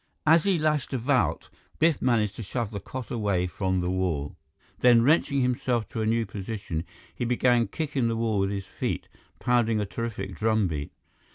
As 0.25 0.45
he 0.45 0.57
lashed 0.57 0.93
about, 0.93 1.51
Biff 1.77 2.01
managed 2.01 2.35
to 2.37 2.41
shove 2.41 2.71
the 2.71 2.79
cot 2.79 3.11
away 3.11 3.45
from 3.45 3.81
the 3.81 3.89
wall. 3.91 4.35
Then, 4.79 5.03
wrenching 5.03 5.41
himself 5.43 5.87
to 5.89 6.01
a 6.01 6.07
new 6.07 6.25
position, 6.25 6.85
he 7.13 7.23
began 7.23 7.67
kicking 7.67 8.07
the 8.07 8.17
wall 8.17 8.39
with 8.39 8.49
his 8.49 8.65
feet, 8.65 9.07
pounding 9.37 9.79
a 9.79 9.85
terrific 9.85 10.35
drum 10.35 10.67
beat. 10.67 10.91